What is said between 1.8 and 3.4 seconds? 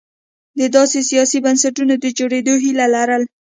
د جوړېدو هیله لرله.